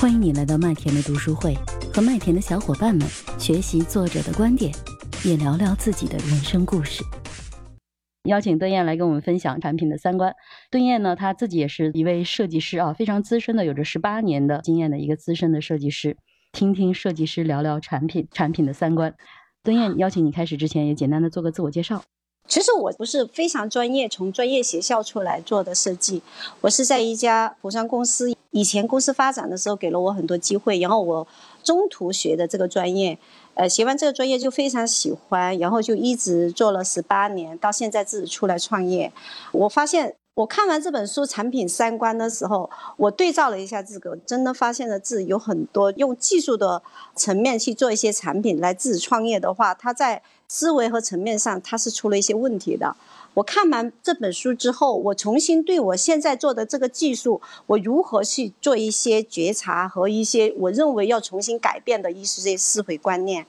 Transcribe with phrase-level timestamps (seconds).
[0.00, 1.58] 欢迎你来到麦田的读书会，
[1.92, 3.04] 和麦田的小伙伴们
[3.36, 4.72] 学习作者的观点，
[5.24, 7.02] 也聊聊自己的人生故事。
[8.22, 10.32] 邀请邓燕来跟我们分享产品的三观。
[10.70, 16.16] 邓燕呢，她自己也是一位设计师啊，非常资深的，有着十八年的经验的一个资深的设计师。
[16.52, 19.12] 听听设计师聊聊产品，产品的三观。
[19.64, 22.04] 邓燕，邀请你开始之前，也简单的做个自我介绍。
[22.46, 26.22] 其实我不是非常专业，从专业学校出来做的设计，
[26.60, 28.37] 我是在一家服装公司。
[28.50, 31.26] 以前公司发展的时候给了我很多机会，然后我
[31.62, 33.18] 中途学的这个专业，
[33.54, 39.12] 呃，学完这个专业就非常喜欢，然后就一直做了十八年，到现在自己出来创业。
[39.52, 46.80] 我发现，我看完这本书《产品三观》的时候，我对照了一下这个，真的发现了自己有很多用技术的
[47.16, 52.94] 层面去做一些产品来自己创业的话，它在思维和层面上它是出了一些问题的。
[53.34, 63.44] 我看完这本书之后，我重新对我现在做的这个技术，我如何去做一些觉察和一些我认为要重新改变的一些思维观念。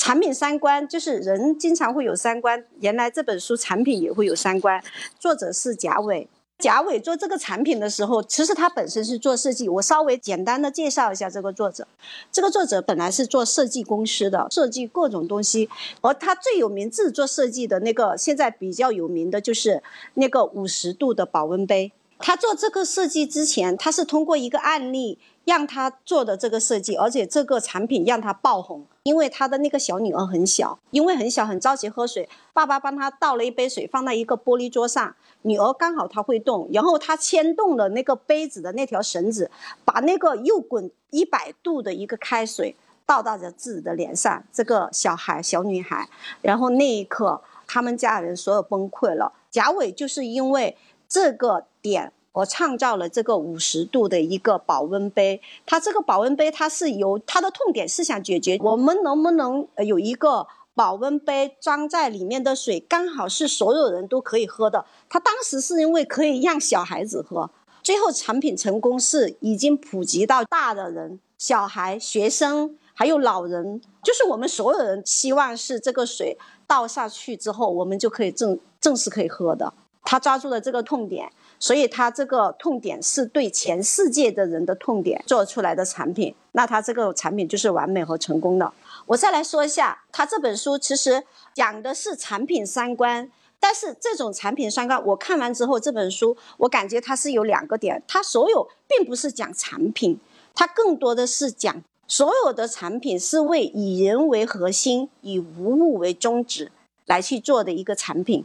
[0.00, 4.82] 产品三观就是人经常会有三观，原来这本书产品也会有三观。
[5.18, 6.26] 作者是贾伟。
[6.58, 9.68] 贾伟做这个产品的时候，其实他本身是做设计。
[9.68, 11.86] 我稍微简单的介绍一下这个作者。
[12.32, 15.68] 这个作者本来是做设计公司的，设计各种东西。
[16.00, 19.82] 而他最有名自己做设计的那个，现在比较有名的就是
[20.14, 21.92] 那个五十度的保温杯。
[22.20, 28.84] 他做这个设计之前，他是通过一个案例让他做的这个设计，而且这个产品让他爆红。
[29.02, 35.16] 因为他的那个小女儿很小，因为很小很着急喝水，爸爸帮他倒了一杯水放在一个玻璃桌上。
[35.42, 39.50] 女儿刚好她会动，然后他牵动了那个杯子的那条绳子，
[39.86, 42.76] 把那个又滚一百度的一个开水
[43.06, 44.44] 倒到了自己的脸上。
[44.52, 46.06] 这个小孩小女孩，
[46.42, 49.32] 然后那一刻他们家人所有崩溃了。
[49.50, 50.76] 贾伟就是因为
[51.10, 55.42] 这个点，我创造了这个五十度的一个保温杯。
[55.66, 60.46] 它这个保温杯，它是由它的痛点是想解决我们能不能有一个。
[60.72, 64.86] 保温杯装在里面的水刚好是所有人都可以喝的。
[65.10, 67.50] 他当时是因为可以让小孩子喝，
[67.82, 79.74] 最后产品成功是已经普及到大的人、小孩、学生还有老人，就是我们所有人希望是这个水倒下去之后，我们就可以正正式可以喝的。
[80.10, 88.72] 他抓住了这个痛点，所以他这个痛点是对全世界的人的痛点做出来的产品，那他这个产品就是完美和成功的。
[89.06, 91.22] 我再来说一下，他这本书其实
[91.54, 100.18] 讲的是产品三观，但是这种产品三观，我看完之后，这本书我感觉它是有两个点，它所有并不是讲产品，
[100.52, 106.72] 它更多的是讲所有的产品是为以人为核心、以无物为宗旨
[107.06, 108.44] 来去做的一个产品。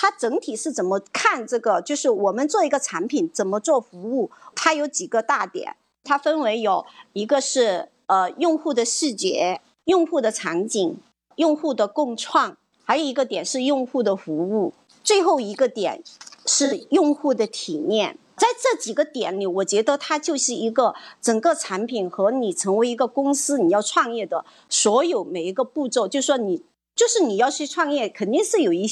[0.00, 1.82] 它整体是怎么看这个？
[1.82, 4.30] 就是我们做一个产品怎么做服务？
[4.54, 9.60] 它有几个大点，它分为有一个是呃用户的视觉。
[9.84, 10.98] 用户的场景、
[11.36, 16.02] 用户的共创，还有一个点是用户的服务，最后一个点
[16.44, 18.18] 是用户的体验。
[18.36, 26.06] 在这几个点里，我觉得它就是一个整个产品和你成为一个公司你要创业的所有每一个步骤。
[26.06, 26.62] 就说你
[26.98, 28.84] 就是你要去创业，肯定是有一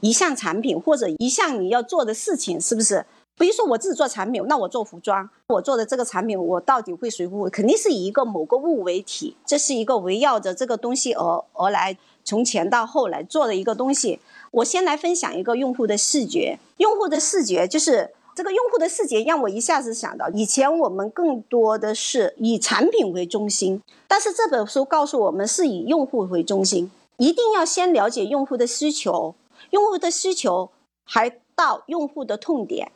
[0.00, 3.06] 一项产品或者一项你要做的事情，是不是？
[3.38, 7.48] 比如说我自己做产品，那我做服装，我做的这个产品，我到底会谁服务？
[7.48, 14.18] 肯定是以一个某个物为体，这是一个围绕着这个东西而而来，从前到后来做的一个东西。
[14.50, 26.90] 我先来分享一个用户的视觉，用户的视觉就是这个用户的视觉，让我一下子想到，以前我们更多的是以产品为中心，但是这本书告诉我们是以用户为中心，
[27.22, 29.36] 一定要先了解用户的需求，
[29.70, 30.72] 用户的需求
[31.04, 32.90] 还到用户的痛点。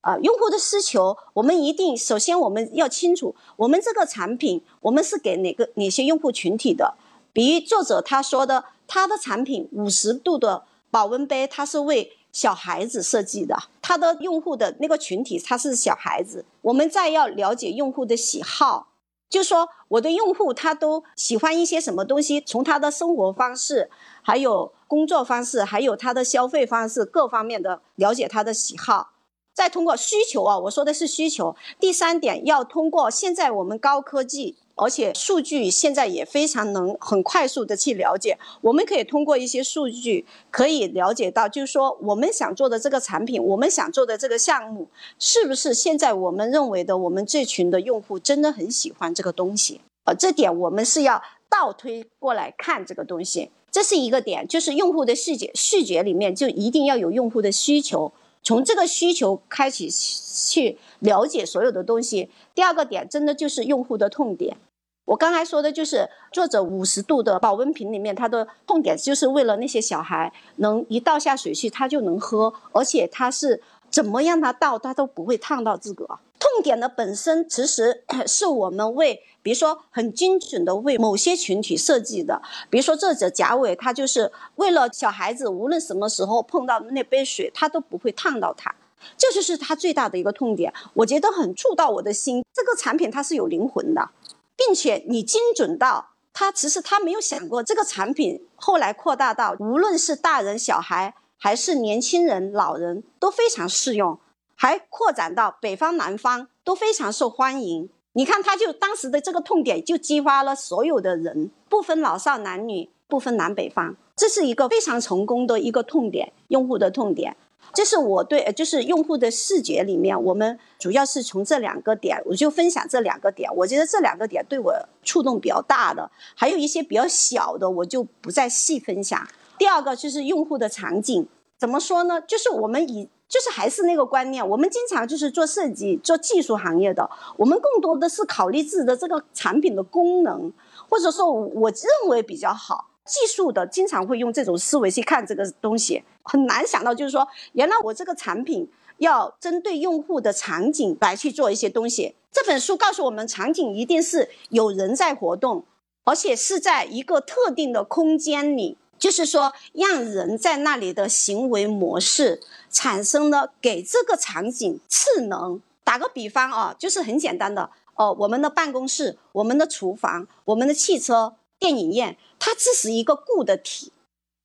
[0.00, 6.94] 啊，用户的需求，我们一定首先我们要清楚，我们这个产品我们是给哪个哪些用户群体的？
[7.32, 16.44] 比如作者他说的，他的产品五十度的保温杯，它是为小孩子设计的，他的用户的那个群体他是小孩子。
[16.62, 18.86] 我们再要了解用户的喜好，
[19.34, 23.90] 就说我的用户他都喜欢一些什么东西，从他的生活方式，
[24.22, 29.10] 还有工作方式，还有他的消费方式各方面的了解他的喜好。
[29.52, 31.56] 再通过需求啊，我说的是需求。
[31.80, 38.38] 第三点要通过现在我们高科技，而且数据现在也非常能很快速的去了解。
[38.60, 44.88] 我们可以通过一些数据，可以了解到，就是说我们想做的这个产品，我们想做的这个项目，
[45.18, 49.80] 是不是现在我们认为的我们这群的用户真的很喜欢这个东西？
[50.04, 58.12] 呃，这点我们是要倒推过来看这个东西，这是一个点，就是用户的视觉视觉里面就一定要有用户的需求。
[58.44, 62.30] 从这个需求开始去了解所有的东西。
[62.54, 64.58] 第二个点，真的就是用户的痛点。
[65.06, 76.18] 我刚才说的就是作者五十度的保温瓶里面，它的痛点就是为了那些小孩能一倒下水去，他就能喝，而且他是怎么让他倒，他都不会烫到自个。
[76.54, 82.40] 痛点的本身其实 是我们为，比如说很精准的为某些群体设计的。
[82.70, 88.72] 比如说作者贾伟，他就是为了小孩子，无论什么时候碰到那杯水，他都不会烫到他，
[89.18, 90.72] 这就是他最大的一个痛点。
[90.94, 92.44] 我觉得很触到我的心。
[92.52, 94.10] 这个产品它是有灵魂的。
[94.56, 104.16] 并且你精准到他，其实他没有想过这个产品后来扩大到无论是大人、小孩还是年轻人、老人都非常适用，
[104.56, 107.88] 还扩展到北方、南方都非常受欢迎。
[108.12, 117.36] 你看，他就当时的这个痛点就激发了所有的人，不分老少男女，不分南北方，这是一个非常成功的一个痛点，用户的痛点。
[117.72, 123.50] 这是我对，就是用户的视觉里面，我们主要是从这两个点，我就分享这两个点。
[123.56, 124.72] 我觉得这两个点对我
[125.02, 129.26] 触动比较大的，还有一些比较小的，我就不再细分享。
[129.58, 131.26] 第二个就是用户的场景，
[131.58, 132.20] 怎么说呢？
[132.20, 140.52] 就是我们以，就是还是那个观念，我们经常就是做设计、做技术行业的，我们更多的是考虑自己的这个产品的功能，
[140.88, 142.86] 或者说我认为比较好。
[143.04, 152.14] 技术的经常会用这种思维去看这个东西，很难想到就是说，原来我这个产品要针对用户的场景来去做一些东西。
[152.30, 155.64] 这本书告诉我们，场景一定是有人在活动，
[156.04, 162.40] 而且是在一个特定的空间里，就是说让人在那里的行为模式
[162.70, 165.60] 产生了给这个场景次能。
[165.84, 171.34] 打个比方啊，就是很简单的哦，我们的办公室、我们的厨房、我们的汽车。
[171.58, 173.92] 电影院，它只是一个固的体，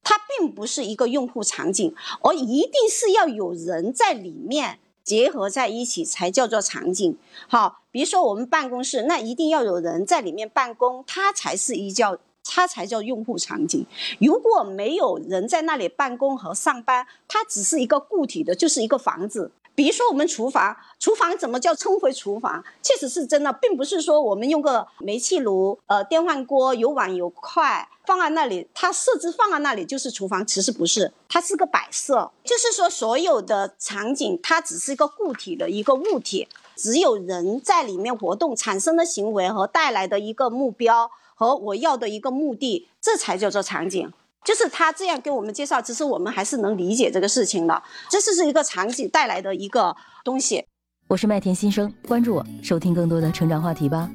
[0.04, 7.18] 它并不是一个用户场景，而一定是要有人在里面结合在一起才叫做场景。
[7.48, 13.86] 好，比如说我们办公室，那一定要有人在里面办公，它才是一叫，它才叫用户场景。
[14.20, 19.52] 如果没有人在那里办公和上班，它只是一个固体的，就是一个房子。
[19.76, 22.62] 比如说我们厨房，厨房怎么叫称回厨房？
[22.84, 32.30] 确实是真的，并不是说我们用个煤气炉、呃电饭锅有碗有筷放在那里，它设置放在那里就是厨房，其实不是，它是个摆设。
[32.44, 41.10] 就是说所有的场景，它只是一个固体的一个物体，只有人在里面活动产生的行为和带来的一个目标
[41.40, 44.12] 和我要的一个目的，这才叫做场景。
[44.44, 47.82] 就是他这样给我们介绍，其实我们还是能理解这个事情的。
[48.10, 49.96] 这是是一个场景带来的一个
[50.26, 50.66] 东西。
[51.08, 54.10] 我是麦田新生，关注我，收听更多的成长话题吧。